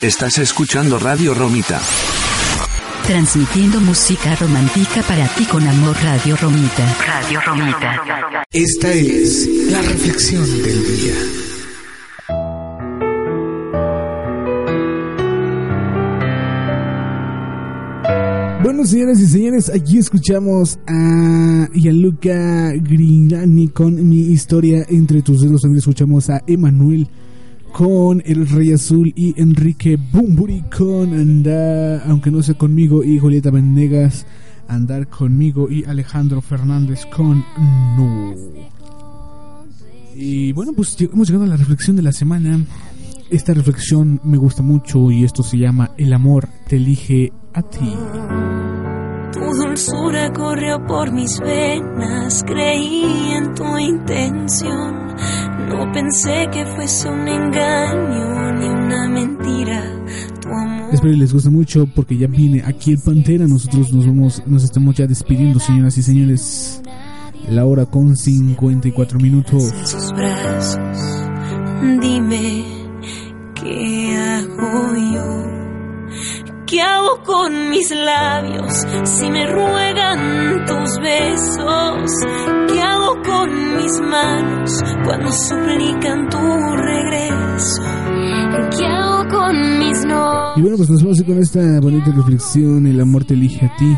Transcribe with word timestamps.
Estás 0.00 0.38
escuchando 0.38 0.96
Radio 0.96 1.34
Romita. 1.34 1.80
Transmitiendo 3.04 3.80
música 3.80 4.36
romántica 4.36 5.02
para 5.02 5.26
ti 5.34 5.44
con 5.44 5.66
amor 5.66 5.96
Radio 6.00 6.36
Romita. 6.36 6.86
Radio 7.04 7.40
Romita. 7.44 8.44
Esta 8.52 8.92
es 8.92 9.48
la 9.72 9.82
reflexión 9.82 10.44
del 10.62 10.86
día. 10.86 11.14
Bueno, 18.62 18.84
señoras 18.84 19.18
y 19.18 19.26
señores, 19.26 19.68
aquí 19.68 19.98
escuchamos 19.98 20.78
a 20.86 21.68
Gianluca 21.74 22.70
Grinani 22.70 23.66
con 23.70 24.08
mi 24.08 24.28
historia 24.30 24.86
entre 24.88 25.22
tus 25.22 25.40
dedos. 25.40 25.62
También 25.62 25.80
escuchamos 25.80 26.30
a 26.30 26.40
Emanuel 26.46 27.08
con 27.72 28.22
El 28.24 28.48
Rey 28.48 28.72
Azul 28.72 29.12
y 29.14 29.34
Enrique 29.40 29.96
Bumburi 29.96 30.62
con 30.76 31.14
Andar, 31.14 32.02
aunque 32.06 32.30
no 32.30 32.42
sea 32.42 32.56
conmigo, 32.56 33.04
y 33.04 33.18
Julieta 33.18 33.50
Venegas, 33.50 34.26
Andar 34.68 35.08
conmigo, 35.08 35.70
y 35.70 35.84
Alejandro 35.84 36.40
Fernández 36.40 37.06
con 37.06 37.44
No. 37.96 38.34
Y 40.14 40.52
bueno, 40.52 40.72
pues 40.72 40.96
hemos 41.00 41.28
llegado 41.28 41.44
a 41.44 41.48
la 41.48 41.56
reflexión 41.56 41.96
de 41.96 42.02
la 42.02 42.12
semana. 42.12 42.64
Esta 43.30 43.54
reflexión 43.54 44.20
me 44.24 44.36
gusta 44.36 44.62
mucho 44.62 45.10
y 45.10 45.22
esto 45.22 45.42
se 45.42 45.58
llama 45.58 45.92
El 45.96 46.12
amor 46.12 46.48
te 46.66 46.76
elige 46.76 47.32
a 47.54 47.62
ti. 47.62 48.67
Dulzura 49.86 50.32
corrió 50.32 50.84
por 50.86 51.12
mis 51.12 51.38
venas, 51.38 52.42
creí 52.44 53.32
en 53.32 53.54
tu 53.54 53.78
intención 53.78 55.08
no 55.68 55.92
pensé 55.92 56.48
que 56.52 56.64
fuese 56.64 57.08
un 57.08 57.28
engaño 57.28 58.52
ni 58.54 58.66
una 58.66 59.08
mentira. 59.08 59.84
Tu 60.40 60.48
amor. 60.48 60.94
Espero 60.94 61.12
que 61.12 61.18
les 61.18 61.32
guste 61.32 61.50
mucho 61.50 61.86
porque 61.94 62.16
ya 62.16 62.26
viene 62.26 62.62
aquí 62.64 62.92
el 62.92 62.98
Pantera. 62.98 63.46
Nosotros 63.46 63.92
nos 63.92 64.06
vamos, 64.06 64.42
nos 64.46 64.64
estamos 64.64 64.96
ya 64.96 65.06
despidiendo, 65.06 65.60
señoras 65.60 65.96
y 65.98 66.02
señores. 66.02 66.82
La 67.50 67.64
hora 67.66 67.86
con 67.86 68.16
54 68.16 69.20
minutos. 69.20 69.72
En 69.72 69.86
sus 69.86 70.12
brazos, 70.12 70.78
dime 72.00 72.64
qué 73.54 74.16
hago 74.16 74.96
yo. 75.14 75.47
¿Qué 76.68 76.82
hago 76.82 77.22
con 77.24 77.70
mis 77.70 77.90
labios 77.90 78.86
si 79.04 79.30
me 79.30 79.46
ruegan 79.46 80.66
tus 80.66 80.98
besos? 81.00 82.10
¿Qué 82.68 82.82
hago 82.82 83.22
con 83.24 83.76
mis 83.76 84.00
manos 84.02 84.78
cuando 85.02 85.32
suplican 85.32 86.28
tu 86.28 86.36
regreso? 86.76 87.82
¿Qué 88.76 88.84
hago 88.84 89.28
con 89.30 89.78
mis 89.78 90.04
no? 90.04 90.58
Y 90.58 90.60
bueno, 90.60 90.76
pues 90.76 90.90
nos 90.90 91.02
vamos 91.02 91.22
con 91.22 91.38
esta 91.38 91.80
bonita 91.80 92.12
reflexión. 92.14 92.86
El 92.86 93.00
amor 93.00 93.24
te 93.24 93.32
elige 93.32 93.64
a 93.64 93.74
ti. 93.76 93.96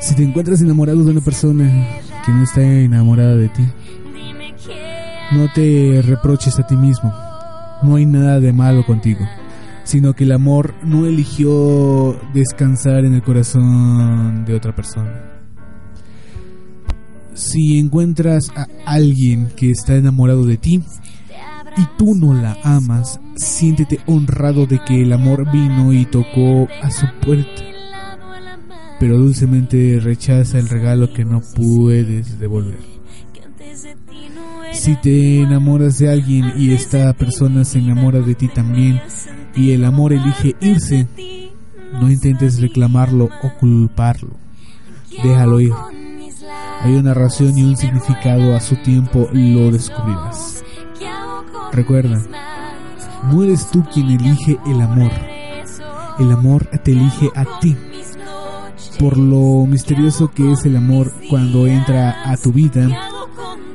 Si 0.00 0.14
te 0.14 0.22
encuentras 0.22 0.60
enamorado 0.60 1.02
de 1.02 1.10
una 1.10 1.22
persona 1.22 1.88
que 2.24 2.30
no 2.30 2.44
está 2.44 2.62
enamorada 2.62 3.34
de 3.34 3.48
ti, 3.48 3.68
no 5.32 5.48
te 5.52 6.02
reproches 6.06 6.56
a 6.60 6.66
ti 6.68 6.76
mismo. 6.76 7.12
No 7.82 7.96
hay 7.96 8.06
nada 8.06 8.38
de 8.38 8.52
malo 8.52 8.86
contigo 8.86 9.26
sino 9.86 10.14
que 10.14 10.24
el 10.24 10.32
amor 10.32 10.74
no 10.82 11.06
eligió 11.06 12.20
descansar 12.34 13.04
en 13.04 13.14
el 13.14 13.22
corazón 13.22 14.44
de 14.44 14.54
otra 14.54 14.74
persona. 14.74 15.32
Si 17.34 17.78
encuentras 17.78 18.50
a 18.56 18.66
alguien 18.84 19.48
que 19.56 19.70
está 19.70 19.94
enamorado 19.94 20.44
de 20.44 20.56
ti 20.56 20.82
y 21.76 21.82
tú 21.96 22.16
no 22.16 22.34
la 22.34 22.58
amas, 22.64 23.20
siéntete 23.36 24.00
honrado 24.06 24.66
de 24.66 24.80
que 24.84 25.02
el 25.02 25.12
amor 25.12 25.50
vino 25.52 25.92
y 25.92 26.04
tocó 26.04 26.66
a 26.82 26.90
su 26.90 27.06
puerta, 27.24 27.62
pero 28.98 29.18
dulcemente 29.18 30.00
rechaza 30.00 30.58
el 30.58 30.68
regalo 30.68 31.12
que 31.12 31.24
no 31.24 31.40
puedes 31.54 32.40
devolver. 32.40 32.96
Si 34.72 34.96
te 34.96 35.42
enamoras 35.42 35.98
de 35.98 36.10
alguien 36.10 36.54
y 36.56 36.72
esta 36.72 37.12
persona 37.12 37.64
se 37.64 37.78
enamora 37.78 38.20
de 38.20 38.34
ti 38.34 38.48
también, 38.48 39.00
y 39.56 39.72
el 39.72 39.84
amor 39.84 40.12
elige 40.12 40.54
irse, 40.60 41.08
no 41.94 42.10
intentes 42.10 42.60
reclamarlo 42.60 43.30
o 43.42 43.58
culparlo. 43.58 44.36
Déjalo 45.22 45.60
ir. 45.60 45.72
Hay 46.82 46.94
una 46.94 47.14
razón 47.14 47.56
y 47.56 47.64
un 47.64 47.76
significado, 47.76 48.54
a 48.54 48.60
su 48.60 48.76
tiempo 48.76 49.28
lo 49.32 49.70
descubrirás. 49.70 50.62
Recuerda, 51.72 52.22
no 53.30 53.42
eres 53.42 53.70
tú 53.70 53.82
quien 53.92 54.10
elige 54.10 54.58
el 54.66 54.80
amor. 54.80 55.10
El 56.18 56.30
amor 56.32 56.66
te 56.84 56.92
elige 56.92 57.30
a 57.34 57.44
ti. 57.60 57.74
Por 58.98 59.16
lo 59.16 59.66
misterioso 59.66 60.30
que 60.30 60.52
es 60.52 60.64
el 60.66 60.76
amor 60.76 61.12
cuando 61.28 61.66
entra 61.66 62.30
a 62.30 62.36
tu 62.36 62.52
vida, 62.52 62.88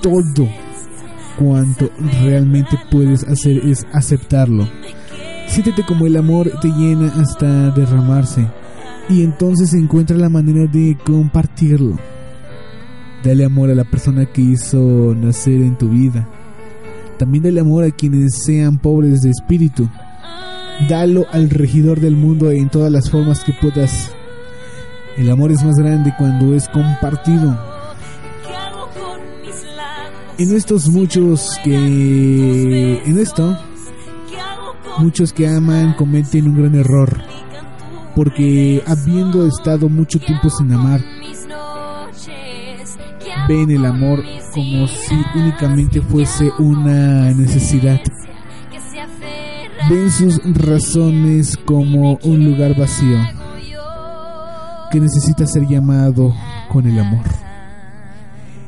todo 0.00 0.48
cuanto 1.38 1.90
realmente 2.22 2.78
puedes 2.90 3.24
hacer 3.24 3.58
es 3.66 3.86
aceptarlo 3.92 4.68
Siéntete 5.52 5.82
como 5.84 6.06
el 6.06 6.16
amor 6.16 6.50
te 6.62 6.68
llena 6.68 7.12
hasta 7.20 7.70
derramarse 7.72 8.48
y 9.10 9.22
entonces 9.22 9.74
encuentra 9.74 10.16
la 10.16 10.30
manera 10.30 10.64
de 10.64 10.96
compartirlo. 11.04 11.98
Dale 13.22 13.44
amor 13.44 13.68
a 13.68 13.74
la 13.74 13.84
persona 13.84 14.24
que 14.24 14.40
hizo 14.40 15.14
nacer 15.14 15.60
en 15.60 15.76
tu 15.76 15.90
vida. 15.90 16.26
También 17.18 17.44
dale 17.44 17.60
amor 17.60 17.84
a 17.84 17.90
quienes 17.90 18.42
sean 18.42 18.78
pobres 18.78 19.20
de 19.20 19.28
espíritu. 19.28 19.90
Dalo 20.88 21.26
al 21.32 21.50
regidor 21.50 22.00
del 22.00 22.16
mundo 22.16 22.50
en 22.50 22.70
todas 22.70 22.90
las 22.90 23.10
formas 23.10 23.44
que 23.44 23.52
puedas. 23.52 24.10
El 25.18 25.30
amor 25.30 25.52
es 25.52 25.62
más 25.62 25.76
grande 25.76 26.14
cuando 26.16 26.54
es 26.54 26.66
compartido. 26.70 27.60
En 30.38 30.56
estos 30.56 30.88
muchos 30.88 31.58
que... 31.62 33.02
En 33.04 33.18
esto 33.18 33.54
Muchos 34.98 35.32
que 35.32 35.48
aman 35.48 35.94
cometen 35.94 36.48
un 36.48 36.56
gran 36.56 36.74
error, 36.74 37.18
porque 38.14 38.82
habiendo 38.86 39.46
estado 39.46 39.88
mucho 39.88 40.18
tiempo 40.20 40.50
sin 40.50 40.70
amar, 40.72 41.00
ven 43.48 43.70
el 43.70 43.84
amor 43.86 44.22
como 44.52 44.86
si 44.86 45.16
únicamente 45.34 46.00
fuese 46.02 46.50
una 46.58 47.32
necesidad. 47.32 48.00
Ven 49.88 50.10
sus 50.10 50.40
razones 50.54 51.56
como 51.56 52.18
un 52.22 52.44
lugar 52.44 52.76
vacío 52.76 53.18
que 54.90 55.00
necesita 55.00 55.46
ser 55.46 55.66
llamado 55.66 56.34
con 56.70 56.86
el 56.86 56.98
amor. 56.98 57.24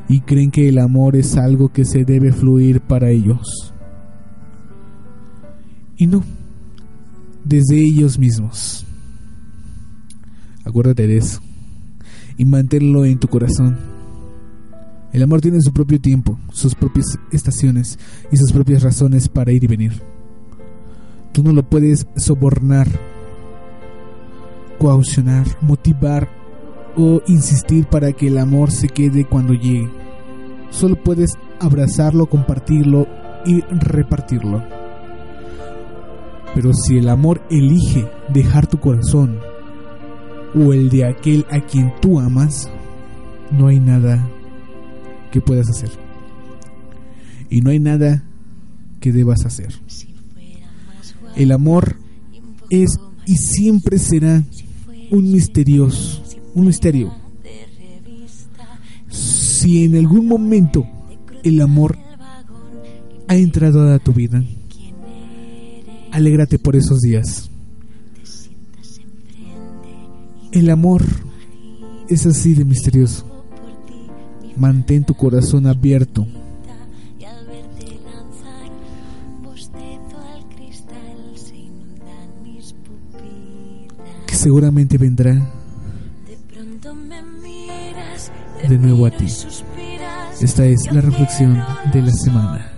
Y 0.08 0.20
creen 0.22 0.50
que 0.50 0.68
el 0.68 0.78
amor 0.78 1.16
es 1.16 1.36
algo 1.36 1.68
que 1.68 1.84
se 1.84 2.04
debe 2.04 2.32
fluir 2.32 2.80
para 2.80 3.10
ellos 3.10 3.73
y 5.96 6.06
no 6.06 6.22
desde 7.44 7.76
ellos 7.78 8.18
mismos. 8.18 8.84
Acuérdate 10.64 11.06
de 11.06 11.18
eso 11.18 11.40
y 12.36 12.44
manténlo 12.44 13.04
en 13.04 13.18
tu 13.18 13.28
corazón. 13.28 13.76
El 15.12 15.22
amor 15.22 15.40
tiene 15.40 15.60
su 15.60 15.72
propio 15.72 16.00
tiempo, 16.00 16.38
sus 16.50 16.74
propias 16.74 17.06
estaciones 17.30 17.98
y 18.32 18.36
sus 18.36 18.50
propias 18.52 18.82
razones 18.82 19.28
para 19.28 19.52
ir 19.52 19.62
y 19.62 19.68
venir. 19.68 20.02
Tú 21.32 21.42
no 21.44 21.52
lo 21.52 21.68
puedes 21.68 22.06
sobornar, 22.16 22.88
coaccionar, 24.78 25.46
motivar 25.60 26.28
o 26.96 27.20
insistir 27.26 27.86
para 27.86 28.12
que 28.12 28.28
el 28.28 28.38
amor 28.38 28.70
se 28.70 28.88
quede 28.88 29.24
cuando 29.24 29.52
llegue. 29.52 29.88
Solo 30.70 30.96
puedes 30.96 31.34
abrazarlo, 31.60 32.26
compartirlo 32.26 33.06
y 33.46 33.60
repartirlo. 33.60 34.83
Pero 36.54 36.72
si 36.72 36.98
el 36.98 37.08
amor 37.08 37.42
elige 37.50 38.08
dejar 38.32 38.66
tu 38.66 38.78
corazón 38.78 39.38
o 40.54 40.72
el 40.72 40.88
de 40.88 41.06
aquel 41.06 41.44
a 41.50 41.60
quien 41.60 41.92
tú 42.00 42.20
amas, 42.20 42.70
no 43.50 43.66
hay 43.66 43.80
nada 43.80 44.28
que 45.32 45.40
puedas 45.40 45.68
hacer. 45.68 45.90
Y 47.50 47.60
no 47.60 47.70
hay 47.70 47.80
nada 47.80 48.24
que 49.00 49.12
debas 49.12 49.44
hacer. 49.44 49.74
El 51.36 51.50
amor 51.50 51.96
es 52.70 52.98
y 53.26 53.36
siempre 53.36 53.98
será 53.98 54.44
un 55.10 55.32
misterioso, 55.32 56.22
un 56.54 56.66
misterio. 56.66 57.12
Si 59.08 59.84
en 59.84 59.96
algún 59.96 60.26
momento 60.26 60.86
el 61.42 61.60
amor 61.60 61.98
ha 63.28 63.36
entrado 63.36 63.92
a 63.92 63.98
tu 63.98 64.12
vida, 64.12 64.44
Alégrate 66.14 66.60
por 66.60 66.76
esos 66.76 67.00
días. 67.00 67.50
El 70.52 70.70
amor 70.70 71.02
es 72.08 72.24
así 72.24 72.54
de 72.54 72.64
misterioso. 72.64 73.26
Mantén 74.56 75.02
tu 75.02 75.14
corazón 75.14 75.66
abierto. 75.66 76.24
Que 84.24 84.34
seguramente 84.36 84.96
vendrá 84.96 85.52
de 88.68 88.78
nuevo 88.78 89.06
a 89.06 89.10
ti. 89.10 89.26
Esta 90.40 90.64
es 90.64 90.92
la 90.92 91.00
reflexión 91.00 91.60
de 91.92 92.02
la 92.02 92.12
semana. 92.12 92.73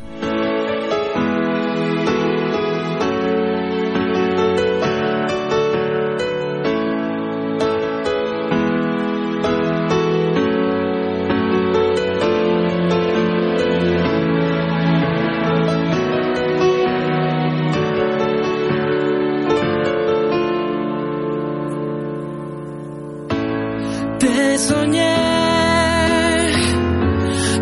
Soñé. 24.58 25.17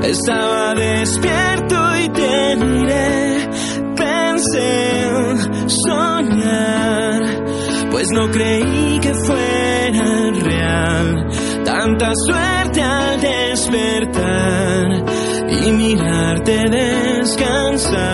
Estaba 0.05 0.75
despierto 0.75 1.97
y 1.97 2.09
te 2.11 2.57
miré, 2.57 3.49
pensé 3.97 5.35
soñar, 5.67 7.23
pues 7.91 8.11
no 8.13 8.31
creí 8.31 9.01
que 9.01 9.13
fuera 9.13 10.31
real. 10.41 11.27
Tanta 11.65 12.13
suerte 12.15 12.81
al 12.81 13.21
despertar 13.21 15.05
y 15.51 15.71
mirarte 15.73 16.69
descansar, 16.71 18.13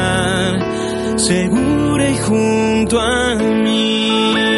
segura 1.18 2.08
y 2.08 2.16
junto 2.16 2.98
a 2.98 3.34
mí. 3.34 4.49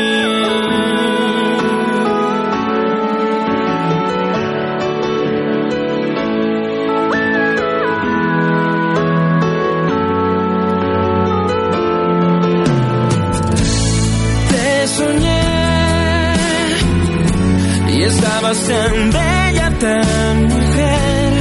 hacen 18.53 19.11
de 19.11 19.51
ella 19.51 19.69
tan 19.79 20.37
mujer. 20.55 21.33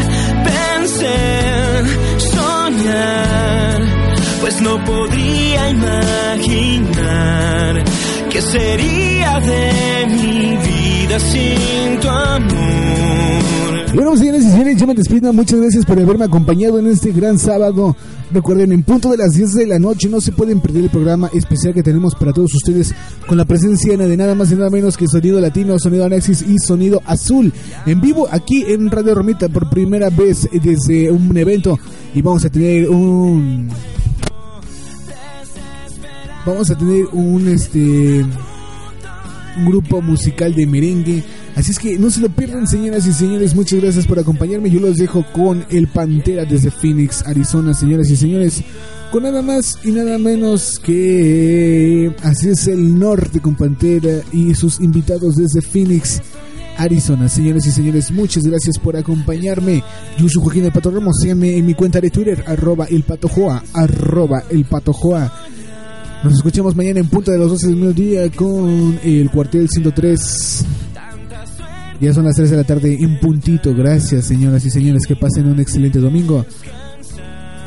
Pensé 0.49 1.19
soñar, 2.33 3.79
pues 4.41 4.55
no 4.61 4.73
podría 4.85 5.61
imaginar 5.77 7.03
que 8.31 8.41
sería 8.41 9.31
de 9.51 9.65
mi 10.07 10.57
vida 10.69 11.19
sin 11.19 11.80
muchas 15.33 15.59
gracias 15.59 15.85
por 15.85 15.99
haberme 15.99 16.25
acompañado 16.25 16.79
en 16.79 16.87
este 16.87 17.11
gran 17.11 17.37
sábado. 17.37 17.95
Recuerden, 18.31 18.71
en 18.71 18.83
punto 18.83 19.11
de 19.11 19.17
las 19.17 19.31
10 19.31 19.53
de 19.53 19.67
la 19.67 19.79
noche 19.79 20.07
no 20.07 20.21
se 20.21 20.31
pueden 20.31 20.61
perder 20.61 20.85
el 20.85 20.89
programa 20.89 21.29
especial 21.33 21.73
que 21.73 21.83
tenemos 21.83 22.15
para 22.15 22.31
todos 22.31 22.53
ustedes 22.53 22.93
con 23.27 23.37
la 23.37 23.43
presencia 23.43 23.97
de 23.97 24.17
nada 24.17 24.33
más 24.33 24.49
y 24.51 24.55
nada 24.55 24.69
menos 24.69 24.95
que 24.95 25.07
Sonido 25.07 25.41
Latino, 25.41 25.77
Sonido 25.77 26.05
Anexis 26.05 26.41
y 26.41 26.57
Sonido 26.57 27.01
Azul. 27.05 27.51
En 27.85 27.99
vivo 27.99 28.29
aquí 28.31 28.63
en 28.65 28.89
Radio 28.89 29.13
Romita 29.15 29.49
por 29.49 29.69
primera 29.69 30.09
vez 30.09 30.47
desde 30.53 31.11
un 31.11 31.35
evento. 31.35 31.77
Y 32.15 32.21
vamos 32.21 32.45
a 32.45 32.49
tener 32.49 32.89
un 32.89 33.67
vamos 36.45 36.71
a 36.71 36.77
tener 36.77 37.07
un 37.11 37.47
este 37.49 38.25
un 39.57 39.65
grupo 39.65 40.01
musical 40.01 40.55
de 40.55 40.65
merengue 40.65 41.23
Así 41.55 41.71
es 41.71 41.79
que 41.79 41.99
no 41.99 42.09
se 42.09 42.21
lo 42.21 42.29
pierdan, 42.29 42.67
señoras 42.67 43.05
y 43.05 43.13
señores. 43.13 43.55
Muchas 43.55 43.81
gracias 43.81 44.07
por 44.07 44.19
acompañarme. 44.19 44.69
Yo 44.69 44.79
los 44.79 44.97
dejo 44.97 45.25
con 45.33 45.65
el 45.69 45.87
Pantera 45.87 46.45
desde 46.45 46.71
Phoenix, 46.71 47.25
Arizona, 47.25 47.73
señoras 47.73 48.09
y 48.09 48.15
señores. 48.15 48.63
Con 49.11 49.23
nada 49.23 49.41
más 49.41 49.77
y 49.83 49.91
nada 49.91 50.17
menos 50.17 50.79
que 50.79 52.15
así 52.23 52.49
es 52.49 52.67
el 52.67 52.97
norte 52.97 53.41
con 53.41 53.55
Pantera 53.55 54.21
y 54.31 54.55
sus 54.55 54.79
invitados 54.79 55.35
desde 55.35 55.61
Phoenix. 55.61 56.21
Arizona. 56.77 57.27
Señoras 57.27 57.67
y 57.67 57.71
señores, 57.71 58.11
muchas 58.11 58.43
gracias 58.43 58.79
por 58.79 58.95
acompañarme. 58.95 59.83
Yo 60.17 60.29
soy 60.29 60.41
Joaquín 60.41 60.65
El 60.65 60.71
Pato 60.71 60.89
Ramos. 60.89 61.17
Síganme 61.21 61.57
en 61.57 61.65
mi 61.65 61.75
cuenta 61.75 61.99
de 61.99 62.09
Twitter, 62.09 62.43
arroba 62.47 62.85
el 62.85 63.03
patojoa, 63.03 63.61
arroba 63.73 64.43
el 64.49 64.65
patojoa. 64.65 65.31
Nos 66.23 66.33
escuchamos 66.33 66.75
mañana 66.75 66.99
en 66.99 67.07
punta 67.07 67.31
de 67.31 67.37
los 67.37 67.49
12 67.51 67.67
del 67.67 67.75
mediodía 67.75 68.31
con 68.31 68.99
el 69.03 69.29
cuartel 69.29 69.69
103 69.69 70.65
ya 72.01 72.13
son 72.13 72.25
las 72.25 72.35
3 72.35 72.49
de 72.49 72.57
la 72.57 72.63
tarde 72.63 72.97
en 72.99 73.19
puntito. 73.19 73.75
Gracias, 73.75 74.25
señoras 74.25 74.65
y 74.65 74.71
señores. 74.71 75.05
Que 75.05 75.15
pasen 75.15 75.47
un 75.47 75.59
excelente 75.59 75.99
domingo. 75.99 76.45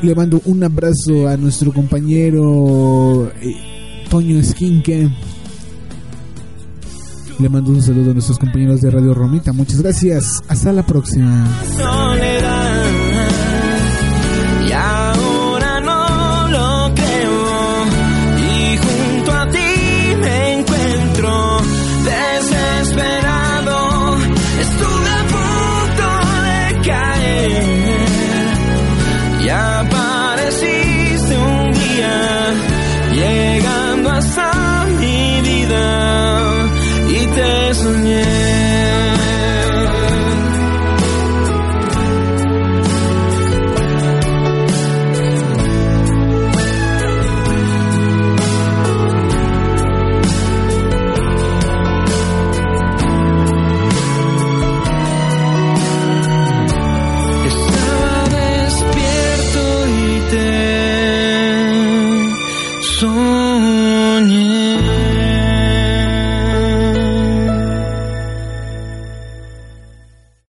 Le 0.01 0.13
mando 0.13 0.41
un 0.45 0.63
abrazo 0.63 1.27
a 1.27 1.37
nuestro 1.37 1.71
compañero 1.71 3.31
eh, 3.41 3.55
Toño 4.09 4.43
Skinke. 4.43 5.09
Le 7.39 7.49
mando 7.49 7.71
un 7.71 7.81
saludo 7.81 8.11
a 8.11 8.13
nuestros 8.13 8.37
compañeros 8.37 8.81
de 8.81 8.91
Radio 8.91 9.13
Romita. 9.13 9.53
Muchas 9.53 9.81
gracias. 9.81 10.43
Hasta 10.49 10.73
la 10.73 10.83
próxima. 10.85 11.47